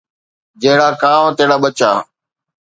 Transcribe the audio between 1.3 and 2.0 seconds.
تهڙا ٻچا